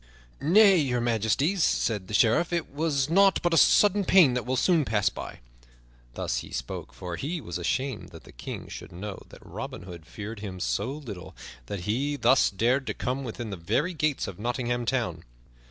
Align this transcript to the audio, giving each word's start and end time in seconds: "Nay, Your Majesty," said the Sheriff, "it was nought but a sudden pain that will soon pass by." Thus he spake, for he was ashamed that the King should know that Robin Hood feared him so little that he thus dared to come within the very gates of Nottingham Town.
"Nay, 0.41 0.77
Your 0.77 0.99
Majesty," 0.99 1.55
said 1.57 2.07
the 2.07 2.15
Sheriff, 2.15 2.51
"it 2.51 2.71
was 2.73 3.07
nought 3.07 3.39
but 3.43 3.53
a 3.53 3.55
sudden 3.57 4.03
pain 4.03 4.33
that 4.33 4.47
will 4.47 4.55
soon 4.57 4.83
pass 4.83 5.09
by." 5.09 5.41
Thus 6.15 6.37
he 6.37 6.49
spake, 6.49 6.91
for 6.91 7.17
he 7.17 7.39
was 7.39 7.59
ashamed 7.59 8.09
that 8.09 8.23
the 8.23 8.31
King 8.31 8.67
should 8.67 8.91
know 8.91 9.21
that 9.29 9.45
Robin 9.45 9.83
Hood 9.83 10.07
feared 10.07 10.39
him 10.39 10.59
so 10.59 10.91
little 10.91 11.35
that 11.67 11.81
he 11.81 12.15
thus 12.15 12.49
dared 12.49 12.87
to 12.87 12.95
come 12.95 13.23
within 13.23 13.51
the 13.51 13.57
very 13.57 13.93
gates 13.93 14.27
of 14.27 14.39
Nottingham 14.39 14.87
Town. 14.87 15.23